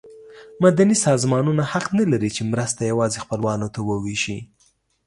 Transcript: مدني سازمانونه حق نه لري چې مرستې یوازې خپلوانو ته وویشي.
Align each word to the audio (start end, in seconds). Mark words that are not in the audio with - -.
مدني 0.63 0.95
سازمانونه 1.05 1.63
حق 1.71 1.85
نه 1.99 2.03
لري 2.11 2.29
چې 2.35 2.41
مرستې 2.51 2.83
یوازې 2.91 3.21
خپلوانو 3.25 3.67
ته 3.73 3.79
وویشي. 3.89 4.37